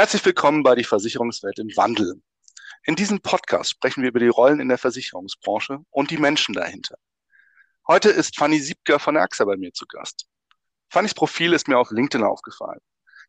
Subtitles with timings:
[0.00, 2.22] Herzlich willkommen bei die Versicherungswelt im Wandel.
[2.84, 6.96] In diesem Podcast sprechen wir über die Rollen in der Versicherungsbranche und die Menschen dahinter.
[7.86, 10.26] Heute ist Fanny Siebker von der AXA bei mir zu Gast.
[10.88, 12.80] Fannys Profil ist mir auf LinkedIn aufgefallen,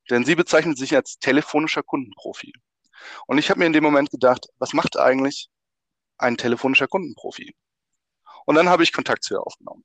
[0.10, 2.54] denn sie bezeichnet sich als telefonischer Kundenprofi.
[3.28, 5.50] Und ich habe mir in dem Moment gedacht, was macht eigentlich
[6.20, 7.54] ein telefonischer Kundenprofi?
[8.46, 9.84] Und dann habe ich Kontakt zu ihr aufgenommen.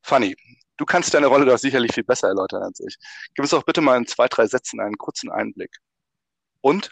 [0.00, 0.34] Fanny,
[0.76, 2.96] Du kannst deine Rolle doch sicherlich viel besser erläutern als ich.
[3.34, 5.76] Gib uns doch bitte mal in zwei, drei Sätzen einen kurzen Einblick.
[6.60, 6.90] Und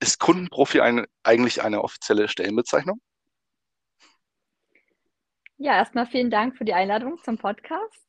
[0.00, 3.00] ist Kundenprofi ein, eigentlich eine offizielle Stellenbezeichnung?
[5.58, 8.08] Ja, erstmal vielen Dank für die Einladung zum Podcast.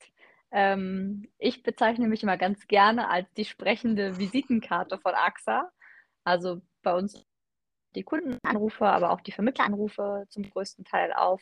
[0.52, 5.70] Ähm, ich bezeichne mich immer ganz gerne als die sprechende Visitenkarte von AXA.
[6.24, 7.26] Also bei uns
[7.96, 11.42] die Kundenanrufe, aber auch die Vermittleranrufe zum größten Teil auf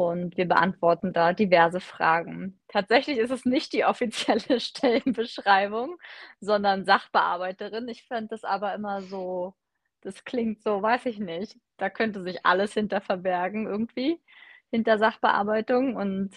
[0.00, 2.58] und wir beantworten da diverse Fragen.
[2.68, 5.96] Tatsächlich ist es nicht die offizielle Stellenbeschreibung,
[6.40, 7.86] sondern Sachbearbeiterin.
[7.88, 9.54] Ich fände das aber immer so,
[10.00, 11.58] das klingt so, weiß ich nicht.
[11.76, 14.20] Da könnte sich alles hinter verbergen irgendwie,
[14.70, 15.96] hinter Sachbearbeitung.
[15.96, 16.30] Und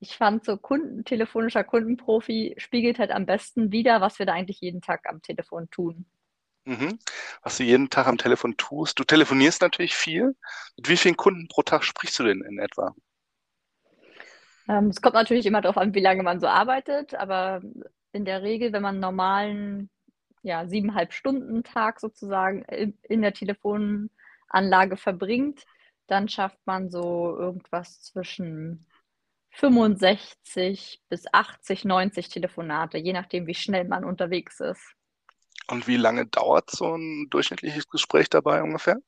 [0.00, 4.60] ich fand so Kunden, telefonischer Kundenprofi spiegelt halt am besten wider, was wir da eigentlich
[4.60, 6.06] jeden Tag am Telefon tun.
[6.70, 7.00] Mhm.
[7.42, 8.96] Was du jeden Tag am Telefon tust.
[9.00, 10.36] Du telefonierst natürlich viel.
[10.76, 12.94] Mit wie vielen Kunden pro Tag sprichst du denn in etwa?
[14.68, 17.60] Ähm, es kommt natürlich immer darauf an, wie lange man so arbeitet, aber
[18.12, 19.90] in der Regel, wenn man einen normalen,
[20.42, 25.64] ja, siebeneinhalb Stunden Tag sozusagen in, in der Telefonanlage verbringt,
[26.06, 28.86] dann schafft man so irgendwas zwischen
[29.54, 34.94] 65 bis 80, 90 Telefonate, je nachdem, wie schnell man unterwegs ist.
[35.70, 38.98] Und wie lange dauert so ein durchschnittliches Gespräch dabei ungefähr?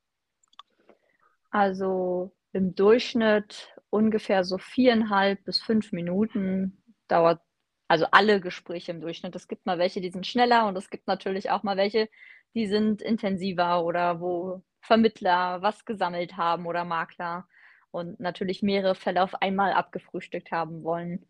[1.51, 7.41] Also im Durchschnitt ungefähr so viereinhalb bis fünf Minuten dauert,
[7.89, 9.35] also alle Gespräche im Durchschnitt.
[9.35, 12.09] Es gibt mal welche, die sind schneller und es gibt natürlich auch mal welche,
[12.55, 17.47] die sind intensiver oder wo Vermittler was gesammelt haben oder Makler
[17.91, 21.27] und natürlich mehrere Fälle auf einmal abgefrühstückt haben wollen.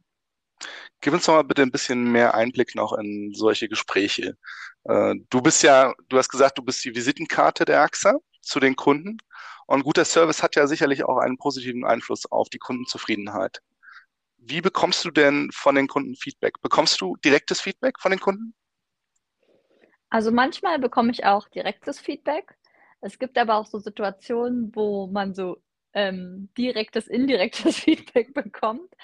[1.01, 4.37] Gib uns doch mal bitte ein bisschen mehr Einblick noch in solche Gespräche.
[4.85, 8.77] Äh, du bist ja, du hast gesagt, du bist die Visitenkarte der AXA zu den
[8.77, 9.19] Kunden.
[9.67, 13.61] Und guter Service hat ja sicherlich auch einen positiven Einfluss auf die Kundenzufriedenheit.
[14.37, 16.61] Wie bekommst du denn von den Kunden Feedback?
[16.61, 18.55] Bekommst du direktes Feedback von den Kunden?
[20.11, 22.57] Also manchmal bekomme ich auch direktes Feedback.
[23.01, 25.63] Es gibt aber auch so Situationen, wo man so
[25.95, 28.95] ähm, direktes, indirektes Feedback bekommt.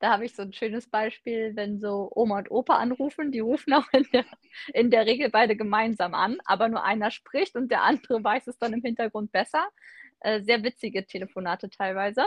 [0.00, 3.72] Da habe ich so ein schönes Beispiel, wenn so Oma und Opa anrufen, die rufen
[3.72, 4.24] auch in der,
[4.72, 8.58] in der Regel beide gemeinsam an, aber nur einer spricht und der andere weiß es
[8.58, 9.68] dann im Hintergrund besser.
[10.20, 12.24] Äh, sehr witzige Telefonate teilweise.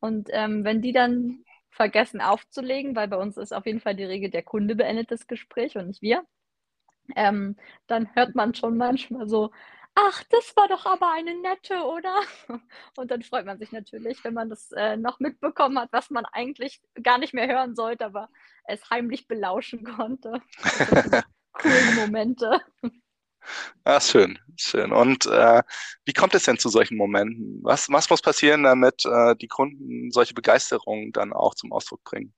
[0.00, 4.04] Und ähm, wenn die dann vergessen aufzulegen, weil bei uns ist auf jeden Fall die
[4.04, 6.24] Regel, der Kunde beendet das Gespräch und nicht wir,
[7.16, 9.50] ähm, dann hört man schon manchmal so,
[9.94, 12.20] ach, das war doch aber eine nette, oder?
[12.96, 16.24] Und dann freut man sich natürlich, wenn man das äh, noch mitbekommen hat, was man
[16.26, 18.28] eigentlich gar nicht mehr hören sollte, aber
[18.64, 20.40] es heimlich belauschen konnte.
[21.52, 22.60] Coolen Momente.
[23.84, 24.92] Ah, schön, schön.
[24.92, 25.62] Und äh,
[26.04, 27.58] wie kommt es denn zu solchen Momenten?
[27.62, 32.32] Was, was muss passieren, damit äh, die Kunden solche Begeisterung dann auch zum Ausdruck bringen?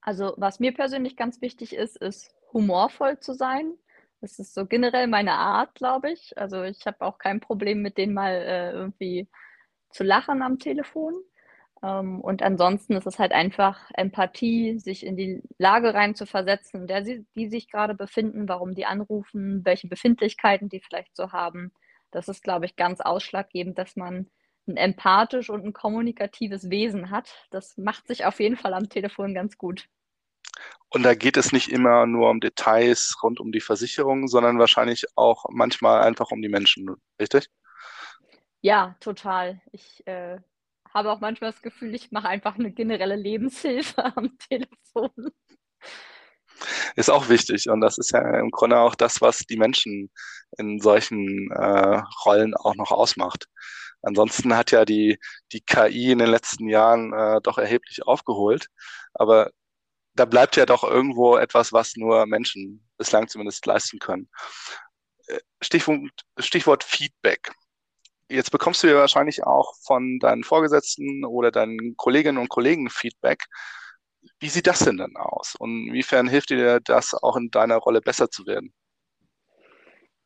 [0.00, 3.76] Also, was mir persönlich ganz wichtig ist, ist humorvoll zu sein.
[4.24, 6.38] Das ist so generell meine Art, glaube ich.
[6.38, 9.28] Also ich habe auch kein Problem mit denen mal äh, irgendwie
[9.90, 11.12] zu lachen am Telefon.
[11.82, 16.82] Ähm, und ansonsten ist es halt einfach Empathie, sich in die Lage rein zu versetzen,
[16.82, 21.32] in der sie, die sich gerade befinden, warum die anrufen, welche Befindlichkeiten die vielleicht so
[21.32, 21.70] haben.
[22.10, 24.30] Das ist, glaube ich, ganz ausschlaggebend, dass man
[24.66, 27.46] ein empathisch und ein kommunikatives Wesen hat.
[27.50, 29.86] Das macht sich auf jeden Fall am Telefon ganz gut.
[30.88, 35.06] Und da geht es nicht immer nur um Details rund um die Versicherung, sondern wahrscheinlich
[35.16, 37.48] auch manchmal einfach um die Menschen, richtig?
[38.60, 39.60] Ja, total.
[39.72, 40.38] Ich äh,
[40.94, 45.10] habe auch manchmal das Gefühl, ich mache einfach eine generelle Lebenshilfe am Telefon.
[46.94, 50.10] Ist auch wichtig und das ist ja im Grunde auch das, was die Menschen
[50.56, 53.48] in solchen äh, Rollen auch noch ausmacht.
[54.02, 55.18] Ansonsten hat ja die,
[55.52, 58.68] die KI in den letzten Jahren äh, doch erheblich aufgeholt.
[59.14, 59.50] Aber
[60.14, 64.28] da bleibt ja doch irgendwo etwas, was nur Menschen bislang zumindest leisten können.
[65.26, 67.52] Äh, Stichwort, Stichwort Feedback.
[68.28, 73.44] Jetzt bekommst du ja wahrscheinlich auch von deinen Vorgesetzten oder deinen Kolleginnen und Kollegen Feedback.
[74.38, 75.54] Wie sieht das denn dann aus?
[75.58, 78.72] Und inwiefern hilft dir das auch in deiner Rolle besser zu werden?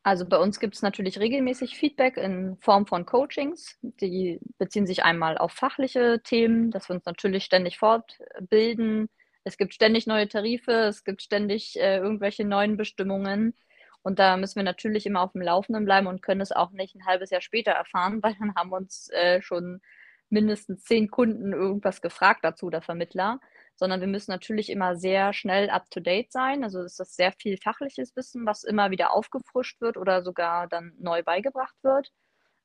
[0.05, 3.77] Also bei uns gibt es natürlich regelmäßig Feedback in Form von Coachings.
[3.83, 9.09] Die beziehen sich einmal auf fachliche Themen, dass wir uns natürlich ständig fortbilden.
[9.49, 13.55] Es gibt ständig neue Tarife, es gibt ständig äh, irgendwelche neuen Bestimmungen.
[14.03, 16.95] Und da müssen wir natürlich immer auf dem Laufenden bleiben und können es auch nicht
[16.95, 19.81] ein halbes Jahr später erfahren, weil dann haben uns äh, schon
[20.29, 23.41] mindestens zehn Kunden irgendwas gefragt dazu, der Vermittler.
[23.75, 26.63] Sondern wir müssen natürlich immer sehr schnell up-to-date sein.
[26.63, 30.93] Also ist das sehr viel fachliches Wissen, was immer wieder aufgefrischt wird oder sogar dann
[30.99, 32.13] neu beigebracht wird.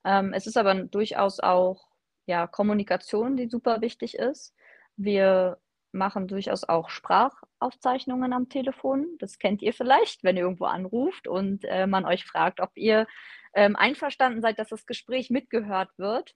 [0.04, 1.88] Ähm, es ist aber durchaus auch
[2.26, 4.54] ja, Kommunikation, die super wichtig ist.
[4.98, 5.60] Wir
[5.94, 9.08] machen durchaus auch Sprachaufzeichnungen am Telefon.
[9.20, 13.08] Das kennt ihr vielleicht, wenn ihr irgendwo anruft und äh, man euch fragt, ob ihr
[13.54, 16.36] ähm, einverstanden seid, dass das Gespräch mitgehört wird.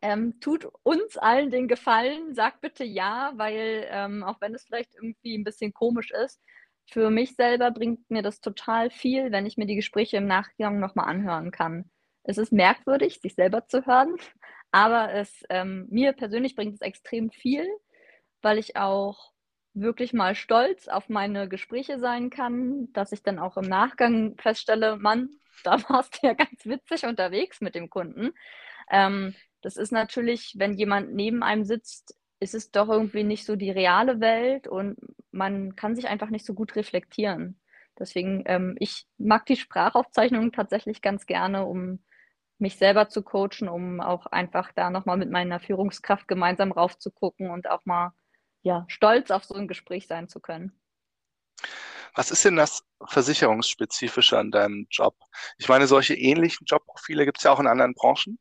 [0.00, 4.94] Ähm, tut uns allen den Gefallen, sagt bitte ja, weil ähm, auch wenn es vielleicht
[4.94, 6.40] irgendwie ein bisschen komisch ist,
[6.86, 10.80] für mich selber bringt mir das total viel, wenn ich mir die Gespräche im Nachgang
[10.80, 11.90] nochmal anhören kann.
[12.24, 14.16] Es ist merkwürdig, sich selber zu hören,
[14.70, 17.66] aber es, ähm, mir persönlich bringt es extrem viel,
[18.42, 19.32] weil ich auch
[19.74, 24.96] wirklich mal stolz auf meine Gespräche sein kann, dass ich dann auch im Nachgang feststelle,
[24.96, 25.30] Mann,
[25.64, 28.32] da warst du ja ganz witzig unterwegs mit dem Kunden.
[28.90, 33.54] Ähm, das ist natürlich, wenn jemand neben einem sitzt, ist es doch irgendwie nicht so
[33.54, 34.96] die reale Welt und
[35.30, 37.60] man kann sich einfach nicht so gut reflektieren.
[37.98, 42.02] Deswegen, ähm, ich mag die Sprachaufzeichnungen tatsächlich ganz gerne, um
[42.58, 47.70] mich selber zu coachen, um auch einfach da nochmal mit meiner Führungskraft gemeinsam raufzugucken und
[47.70, 48.12] auch mal
[48.62, 50.72] ja, stolz auf so ein Gespräch sein zu können.
[52.14, 55.16] Was ist denn das Versicherungsspezifische an deinem Job?
[55.58, 58.38] Ich meine, solche ähnlichen Jobprofile gibt es ja auch in anderen Branchen.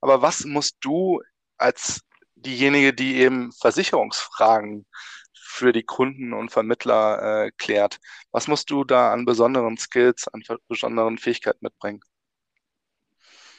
[0.00, 1.22] Aber was musst du
[1.56, 2.00] als
[2.34, 4.86] diejenige, die eben Versicherungsfragen
[5.34, 8.00] für die Kunden und Vermittler äh, klärt,
[8.32, 12.00] was musst du da an besonderen Skills, an besonderen Fähigkeiten mitbringen?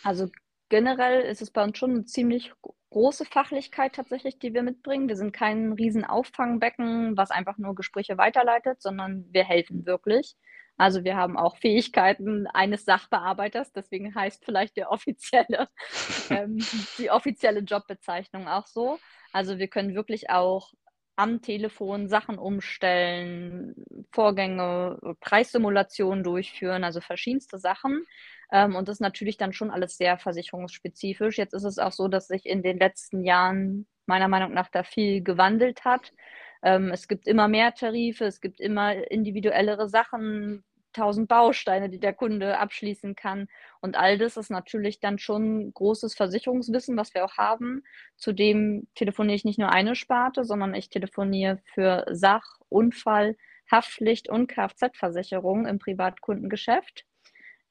[0.04, 0.30] Also
[0.74, 2.52] generell ist es bei uns schon eine ziemlich
[2.90, 5.08] große Fachlichkeit tatsächlich, die wir mitbringen.
[5.08, 10.36] Wir sind kein riesen Auffangbecken, was einfach nur Gespräche weiterleitet, sondern wir helfen wirklich.
[10.76, 15.68] Also wir haben auch Fähigkeiten eines Sachbearbeiters, deswegen heißt vielleicht der offizielle,
[16.32, 16.58] ähm,
[16.98, 18.98] die offizielle Jobbezeichnung auch so.
[19.32, 20.72] Also wir können wirklich auch
[21.16, 23.76] am Telefon Sachen umstellen,
[24.12, 28.08] Vorgänge, Preissimulationen durchführen, also verschiedenste Sachen.
[28.54, 31.38] Ähm, und das ist natürlich dann schon alles sehr versicherungsspezifisch.
[31.38, 34.84] Jetzt ist es auch so, dass sich in den letzten Jahren meiner Meinung nach da
[34.84, 36.14] viel gewandelt hat.
[36.62, 40.64] Ähm, es gibt immer mehr Tarife, es gibt immer individuellere Sachen,
[40.94, 43.48] tausend Bausteine, die der Kunde abschließen kann.
[43.82, 47.84] Und all das ist natürlich dann schon großes Versicherungswissen, was wir auch haben.
[48.18, 53.36] Zudem telefoniere ich nicht nur eine Sparte, sondern ich telefoniere für Sach-, Unfall-,
[53.72, 57.06] Haftpflicht und Kfz-Versicherung im Privatkundengeschäft.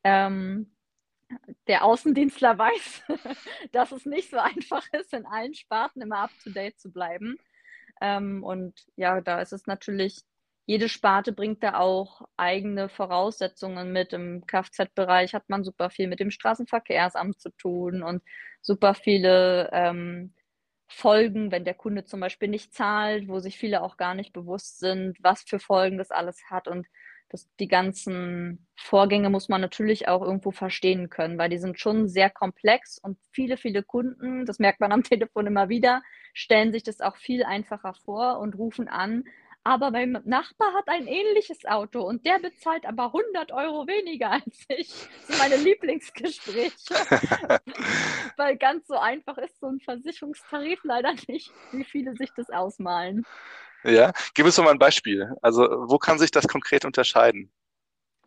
[0.03, 0.72] Ähm,
[1.67, 3.03] der Außendienstler weiß,
[3.73, 7.37] dass es nicht so einfach ist, in allen Sparten immer up-to-date zu bleiben.
[8.01, 10.23] Ähm, und ja, da ist es natürlich,
[10.67, 14.13] jede Sparte bringt da auch eigene Voraussetzungen mit.
[14.13, 18.23] Im Kfz-Bereich hat man super viel mit dem Straßenverkehrsamt zu tun und
[18.61, 20.35] super viele ähm,
[20.89, 24.79] Folgen, wenn der Kunde zum Beispiel nicht zahlt, wo sich viele auch gar nicht bewusst
[24.79, 26.69] sind, was für Folgen das alles hat.
[26.69, 26.87] Und
[27.33, 32.09] das, die ganzen Vorgänge muss man natürlich auch irgendwo verstehen können, weil die sind schon
[32.09, 36.03] sehr komplex und viele, viele Kunden, das merkt man am Telefon immer wieder,
[36.35, 39.25] stellen sich das auch viel einfacher vor und rufen an.
[39.65, 44.65] Aber mein Nachbar hat ein ähnliches Auto und der bezahlt aber 100 Euro weniger als
[44.69, 44.89] ich.
[44.89, 46.95] Das sind meine Lieblingsgespräche.
[48.37, 53.25] weil ganz so einfach ist so ein Versicherungstarif leider nicht, wie viele sich das ausmalen.
[53.85, 55.35] Ja, gib uns doch mal ein Beispiel.
[55.43, 57.51] Also, wo kann sich das konkret unterscheiden?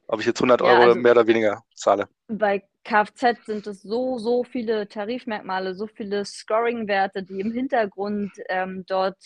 [0.08, 2.08] Ob ich jetzt 100 ja, Euro also mehr oder weniger zahle?
[2.28, 8.86] Bei Kfz sind es so, so viele Tarifmerkmale, so viele Scoring-Werte, die im Hintergrund ähm,
[8.88, 9.18] dort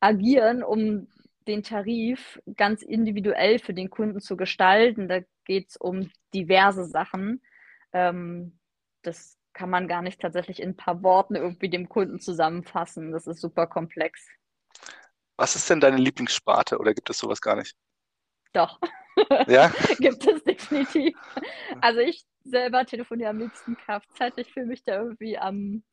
[0.00, 1.08] agieren, um
[1.46, 5.08] den Tarif ganz individuell für den Kunden zu gestalten.
[5.08, 7.42] Da geht es um diverse Sachen.
[7.92, 8.58] Ähm,
[9.02, 13.12] das kann man gar nicht tatsächlich in ein paar Worten irgendwie dem Kunden zusammenfassen.
[13.12, 14.26] Das ist super komplex.
[15.38, 17.76] Was ist denn deine Lieblingssparte oder gibt es sowas gar nicht?
[18.52, 18.78] Doch.
[19.46, 19.70] Ja?
[19.98, 21.16] gibt es definitiv.
[21.80, 24.36] Also ich selber telefoniere am liebsten Kfz.
[24.36, 25.84] Ich fühle mich da irgendwie am,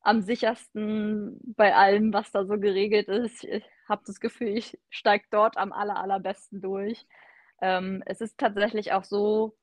[0.00, 3.44] am sichersten bei allem, was da so geregelt ist.
[3.44, 7.06] Ich habe das Gefühl, ich steige dort am aller, allerbesten durch.
[7.60, 9.56] Ähm, es ist tatsächlich auch so,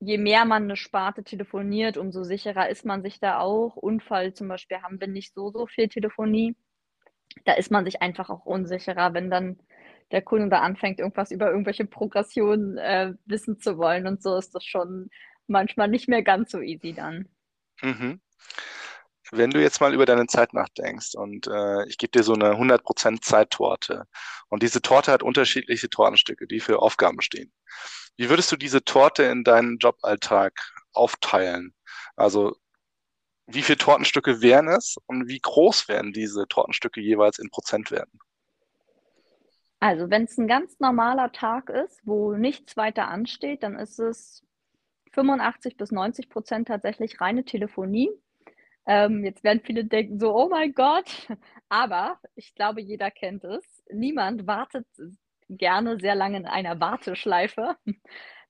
[0.00, 3.76] je mehr man eine Sparte telefoniert, umso sicherer ist man sich da auch.
[3.76, 6.56] Unfall zum Beispiel haben wir nicht so, so viel Telefonie.
[7.44, 9.58] Da ist man sich einfach auch unsicherer, wenn dann
[10.10, 14.54] der Kunde da anfängt, irgendwas über irgendwelche Progressionen äh, wissen zu wollen und so ist
[14.54, 15.10] das schon
[15.46, 17.28] manchmal nicht mehr ganz so easy dann.
[17.82, 18.20] Mhm.
[19.30, 22.52] Wenn du jetzt mal über deine Zeit nachdenkst und äh, ich gebe dir so eine
[22.52, 24.04] 100% Zeittorte
[24.48, 27.52] und diese Torte hat unterschiedliche Tortenstücke, die für Aufgaben stehen.
[28.16, 31.74] Wie würdest du diese Torte in deinen Joballtag aufteilen?
[32.16, 32.56] Also
[33.48, 38.20] wie viele Tortenstücke wären es und wie groß werden diese Tortenstücke jeweils in Prozent werden?
[39.80, 44.44] Also wenn es ein ganz normaler Tag ist, wo nichts weiter ansteht, dann ist es
[45.12, 48.10] 85 bis 90 Prozent tatsächlich reine Telefonie.
[48.86, 51.28] Ähm, jetzt werden viele denken so, oh mein Gott,
[51.68, 53.64] aber ich glaube, jeder kennt es.
[53.90, 54.86] Niemand wartet
[55.48, 57.76] gerne sehr lange in einer Warteschleife.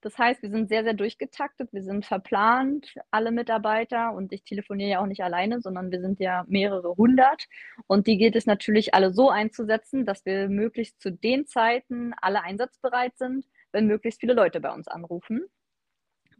[0.01, 4.89] Das heißt, wir sind sehr, sehr durchgetaktet, wir sind verplant, alle Mitarbeiter und ich telefoniere
[4.89, 7.47] ja auch nicht alleine, sondern wir sind ja mehrere hundert
[7.87, 12.43] und die geht es natürlich alle so einzusetzen, dass wir möglichst zu den Zeiten alle
[12.43, 15.45] einsatzbereit sind, wenn möglichst viele Leute bei uns anrufen.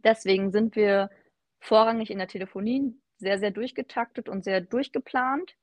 [0.02, 1.10] Deswegen sind wir
[1.60, 5.54] vorrangig in der Telefonie sehr, sehr durchgetaktet und sehr durchgeplant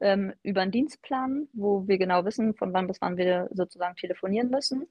[0.00, 4.50] ähm, über einen Dienstplan, wo wir genau wissen, von wann bis wann wir sozusagen telefonieren
[4.50, 4.86] müssen.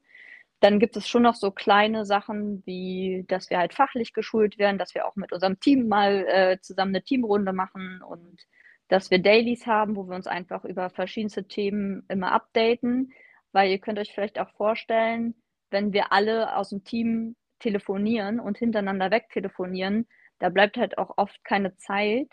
[0.64, 4.78] Dann gibt es schon noch so kleine Sachen, wie dass wir halt fachlich geschult werden,
[4.78, 8.46] dass wir auch mit unserem Team mal äh, zusammen eine Teamrunde machen und
[8.88, 13.12] dass wir Dailies haben, wo wir uns einfach über verschiedenste Themen immer updaten.
[13.52, 15.34] Weil ihr könnt euch vielleicht auch vorstellen,
[15.68, 21.18] wenn wir alle aus dem Team telefonieren und hintereinander weg telefonieren, da bleibt halt auch
[21.18, 22.28] oft keine Zeit,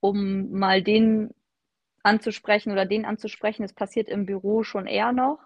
[0.00, 1.30] um mal den
[2.02, 3.62] anzusprechen oder den anzusprechen.
[3.62, 5.38] Es passiert im Büro schon eher noch.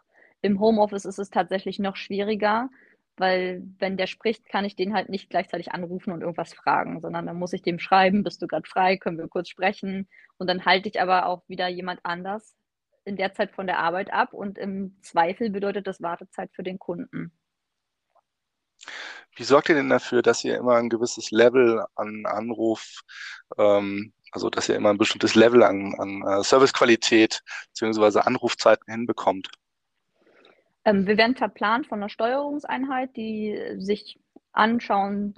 [0.42, 2.70] Im Homeoffice ist es tatsächlich noch schwieriger,
[3.16, 7.26] weil wenn der spricht, kann ich den halt nicht gleichzeitig anrufen und irgendwas fragen, sondern
[7.26, 10.08] dann muss ich dem schreiben, bist du gerade frei, können wir kurz sprechen.
[10.38, 12.56] Und dann halte ich aber auch wieder jemand anders
[13.04, 16.78] in der Zeit von der Arbeit ab und im Zweifel bedeutet das Wartezeit für den
[16.78, 17.32] Kunden.
[19.36, 23.00] Wie sorgt ihr denn dafür, dass ihr immer ein gewisses Level an Anruf,
[23.58, 27.42] ähm, also dass ihr immer ein bestimmtes Level an, an uh, Servicequalität
[27.74, 28.20] bzw.
[28.20, 29.50] Anrufzeiten hinbekommt?
[30.84, 34.18] Ähm, wir werden verplant von einer Steuerungseinheit, die sich
[34.52, 35.34] anschauen,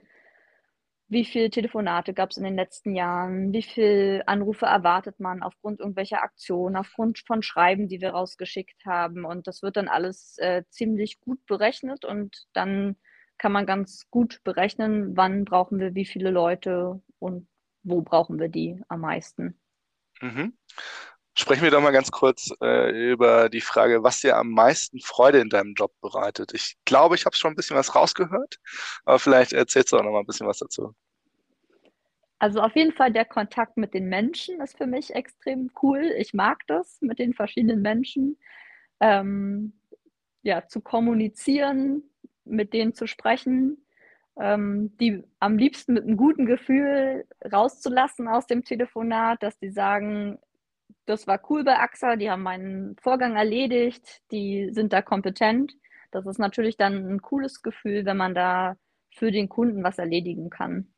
[1.12, 5.78] wie viele Telefonate gab es in den letzten Jahren, wie viele Anrufe erwartet man aufgrund
[5.78, 9.26] irgendwelcher Aktionen, aufgrund von Schreiben, die wir rausgeschickt haben.
[9.26, 12.96] Und das wird dann alles äh, ziemlich gut berechnet und dann
[13.36, 17.46] kann man ganz gut berechnen, wann brauchen wir wie viele Leute und
[17.82, 19.60] wo brauchen wir die am meisten.
[20.22, 20.56] Mhm.
[21.34, 25.40] Sprechen wir doch mal ganz kurz äh, über die Frage, was dir am meisten Freude
[25.40, 26.52] in deinem Job bereitet.
[26.52, 28.56] Ich glaube, ich habe schon ein bisschen was rausgehört,
[29.04, 30.94] aber vielleicht erzählst du auch noch mal ein bisschen was dazu.
[32.38, 36.12] Also auf jeden Fall der Kontakt mit den Menschen ist für mich extrem cool.
[36.18, 38.36] Ich mag das mit den verschiedenen Menschen.
[39.00, 39.72] Ähm,
[40.42, 42.02] ja, zu kommunizieren,
[42.44, 43.86] mit denen zu sprechen,
[44.38, 50.38] ähm, die am liebsten mit einem guten Gefühl rauszulassen aus dem Telefonat, dass die sagen,
[51.06, 55.72] das war cool bei AXA, die haben meinen Vorgang erledigt, die sind da kompetent.
[56.10, 58.76] Das ist natürlich dann ein cooles Gefühl, wenn man da
[59.14, 60.92] für den Kunden was erledigen kann.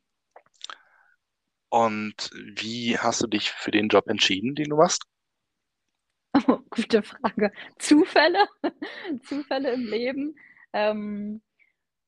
[1.69, 5.03] Und wie hast du dich für den Job entschieden, den du machst?
[6.47, 7.51] Oh, gute Frage.
[7.79, 8.45] Zufälle?
[9.23, 10.35] Zufälle im Leben.
[10.73, 11.41] Ähm,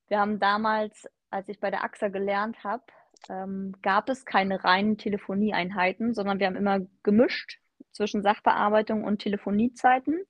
[0.07, 2.83] wir haben damals, als ich bei der AXA gelernt habe,
[3.29, 7.59] ähm, gab es keine reinen Telefonieeinheiten, sondern wir haben immer gemischt
[7.97, 10.21] zwischen Sachbearbeitung und Telefoniezeiten.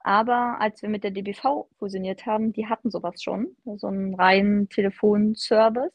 [0.00, 4.68] Aber als wir mit der DBV fusioniert haben, die hatten sowas schon, so einen reinen
[4.68, 5.94] Telefonservice.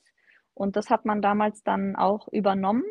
[0.53, 2.83] Und das hat man damals dann auch übernommen.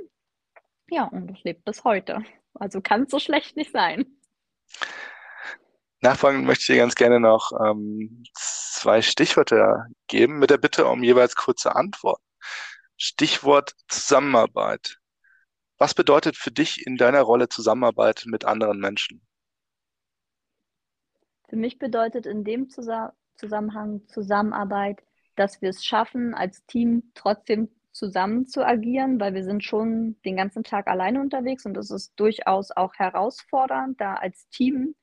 [0.91, 2.23] Ja, und das lebt bis heute.
[2.55, 4.07] Also kann es so schlecht nicht sein.
[6.01, 11.03] Nachfolgend möchte ich dir ganz gerne noch ähm, zwei Stichworte geben, mit der Bitte um
[11.03, 12.23] jeweils kurze Antworten.
[12.97, 14.98] Stichwort Zusammenarbeit.
[15.79, 19.23] Was bedeutet für dich in deiner Rolle Zusammenarbeit mit anderen Menschen?
[21.49, 25.03] Für mich bedeutet in dem Zusammenhang Zusammenarbeit,
[25.37, 30.37] dass wir es schaffen, als Team trotzdem zusammen zu agieren, weil wir sind schon den
[30.37, 34.95] ganzen Tag alleine unterwegs und es ist durchaus auch herausfordernd, da als Team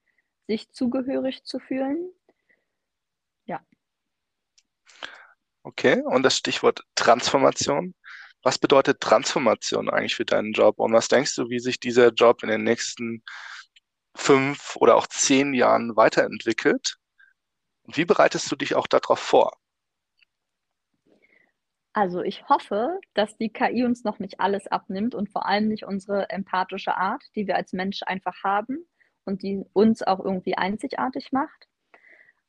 [0.48, 2.12] sich zugehörig zu fühlen.
[3.46, 3.62] Ja.
[5.64, 7.96] Okay, und das Stichwort Transformation.
[8.46, 10.78] Was bedeutet Transformation eigentlich für deinen Job?
[10.78, 13.24] Und was denkst du, wie sich dieser Job in den nächsten
[14.16, 16.98] fünf oder auch zehn Jahren weiterentwickelt?
[17.82, 19.52] Und wie bereitest du dich auch darauf vor?
[21.94, 25.86] Also ich hoffe, dass die KI uns noch nicht alles abnimmt und vor allem nicht
[25.86, 28.86] unsere empathische Art, die wir als Mensch einfach haben
[29.24, 31.68] und die uns auch irgendwie einzigartig macht.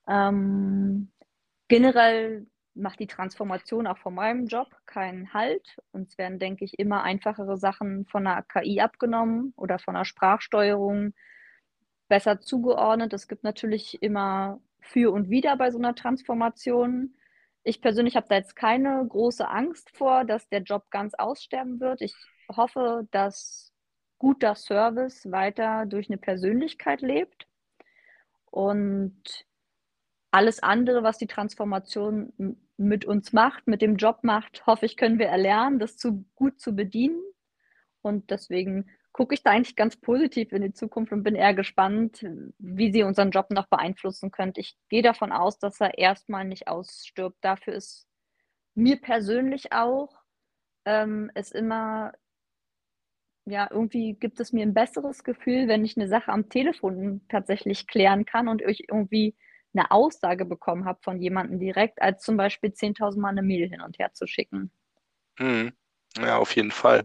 [0.07, 1.11] Ähm,
[1.69, 5.79] generell macht die Transformation auch von meinem Job keinen Halt.
[5.93, 11.15] Uns werden, denke ich, immer einfachere Sachen von der KI abgenommen oder von der Sprachsteuerung
[12.09, 13.13] besser zugeordnet.
[13.13, 17.17] Es gibt natürlich immer für und wieder bei so einer Transformation.
[17.65, 22.01] Ich persönlich habe da jetzt keine große Angst vor, dass der Job ganz aussterben wird.
[22.01, 22.15] Ich
[22.55, 23.73] hoffe, dass
[24.19, 27.47] guter Service weiter durch eine Persönlichkeit lebt
[28.51, 29.47] und
[30.31, 32.33] alles andere, was die Transformation
[32.77, 36.61] mit uns macht, mit dem Job macht, hoffe ich, können wir erlernen, das zu gut
[36.61, 37.21] zu bedienen.
[38.03, 42.25] Und deswegen gucke ich da eigentlich ganz positiv in die Zukunft und bin eher gespannt,
[42.59, 44.61] wie sie unseren Job noch beeinflussen könnte.
[44.61, 47.39] Ich gehe davon aus, dass er erstmal nicht ausstirbt.
[47.41, 48.07] Dafür ist
[48.75, 50.15] mir persönlich auch
[50.85, 52.13] ähm, es immer,
[53.47, 57.87] ja, irgendwie gibt es mir ein besseres Gefühl, wenn ich eine Sache am Telefon tatsächlich
[57.87, 59.35] klären kann und ich irgendwie
[59.77, 63.81] eine Aussage bekommen habe von jemandem direkt, als zum Beispiel 10.000 Mal eine Mail hin
[63.81, 64.71] und her zu schicken.
[65.39, 65.73] Hm.
[66.19, 67.05] Ja, auf jeden Fall.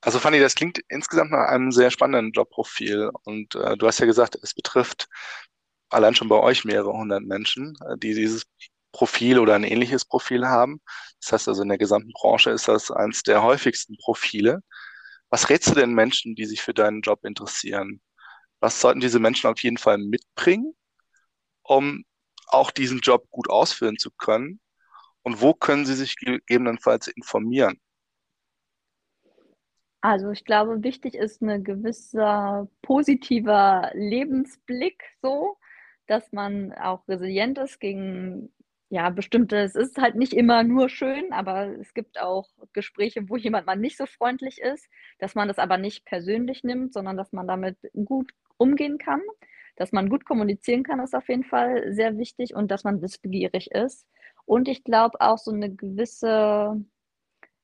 [0.00, 3.10] Also Fanny, das klingt insgesamt nach einem sehr spannenden Jobprofil.
[3.24, 5.08] Und äh, du hast ja gesagt, es betrifft
[5.90, 8.44] allein schon bei euch mehrere hundert Menschen, äh, die dieses
[8.92, 10.80] Profil oder ein ähnliches Profil haben.
[11.20, 14.62] Das heißt also in der gesamten Branche ist das eines der häufigsten Profile.
[15.30, 18.02] Was rätst du denn Menschen, die sich für deinen Job interessieren?
[18.60, 20.74] Was sollten diese Menschen auf jeden Fall mitbringen,
[21.62, 22.04] um
[22.46, 24.60] auch diesen Job gut ausführen zu können?
[25.22, 27.80] Und wo können sie sich gegebenenfalls informieren?
[30.00, 35.56] Also ich glaube, wichtig ist ein gewisser positiver Lebensblick so,
[36.08, 38.52] dass man auch resilient ist gegen
[38.92, 43.36] ja, bestimmte, es ist halt nicht immer nur schön, aber es gibt auch Gespräche, wo
[43.36, 44.86] jemand mal nicht so freundlich ist,
[45.18, 49.22] dass man das aber nicht persönlich nimmt, sondern dass man damit gut umgehen kann.
[49.76, 53.70] Dass man gut kommunizieren kann, ist auf jeden Fall sehr wichtig und dass man wissbegierig
[53.70, 54.06] ist.
[54.44, 56.84] Und ich glaube auch so eine gewisse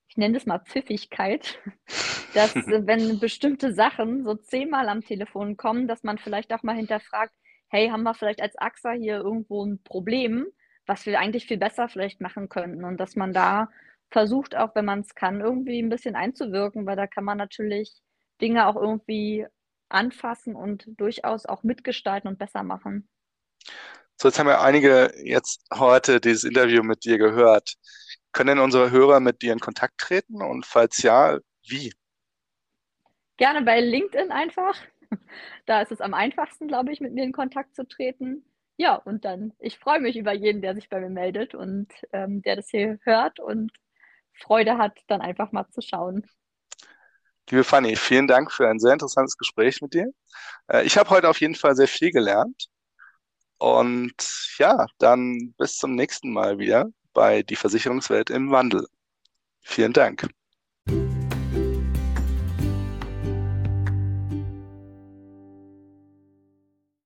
[0.08, 1.58] ich nenne das mal Pfiffigkeit,
[2.34, 7.32] dass wenn bestimmte Sachen so zehnmal am Telefon kommen, dass man vielleicht auch mal hinterfragt,
[7.68, 10.46] hey, haben wir vielleicht als AXA hier irgendwo ein Problem,
[10.86, 13.68] was wir eigentlich viel besser vielleicht machen könnten und dass man da
[14.10, 18.00] versucht, auch wenn man es kann, irgendwie ein bisschen einzuwirken, weil da kann man natürlich
[18.40, 19.46] Dinge auch irgendwie
[19.88, 23.08] anfassen und durchaus auch mitgestalten und besser machen.
[24.20, 27.74] So, jetzt haben ja einige jetzt heute dieses Interview mit dir gehört.
[28.32, 30.42] Können denn unsere Hörer mit dir in Kontakt treten?
[30.42, 31.92] Und falls ja, wie?
[33.36, 34.76] Gerne bei LinkedIn einfach.
[35.66, 38.44] Da ist es am einfachsten, glaube ich, mit mir in Kontakt zu treten.
[38.78, 42.42] Ja, und dann, ich freue mich über jeden, der sich bei mir meldet und ähm,
[42.42, 43.72] der das hier hört und
[44.34, 46.26] Freude hat, dann einfach mal zu schauen.
[47.50, 50.12] Liebe Fanny, vielen Dank für ein sehr interessantes Gespräch mit dir.
[50.70, 52.68] Äh, ich habe heute auf jeden Fall sehr viel gelernt.
[53.58, 54.14] Und
[54.58, 58.86] ja, dann bis zum nächsten Mal wieder bei Die Versicherungswelt im Wandel.
[59.62, 60.28] Vielen Dank.